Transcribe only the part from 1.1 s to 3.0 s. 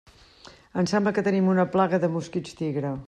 que tenim una plaga de mosquits tigre.